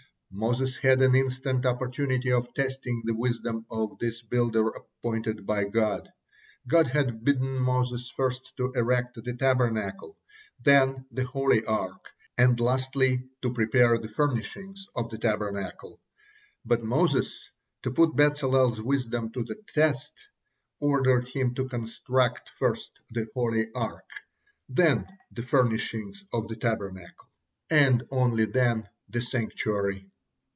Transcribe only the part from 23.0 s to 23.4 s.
the